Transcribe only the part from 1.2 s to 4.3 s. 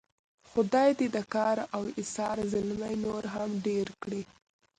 کار او ایثار زلمي نور هم ډېر کړي.